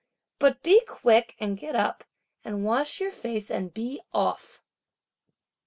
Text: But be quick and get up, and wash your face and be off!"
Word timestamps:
But 0.39 0.63
be 0.63 0.81
quick 0.87 1.35
and 1.39 1.59
get 1.59 1.75
up, 1.75 2.03
and 2.43 2.65
wash 2.65 2.99
your 2.99 3.11
face 3.11 3.51
and 3.51 3.71
be 3.71 4.01
off!" 4.15 4.63